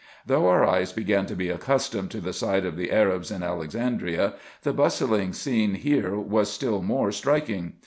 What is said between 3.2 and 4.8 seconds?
in Alexandria, the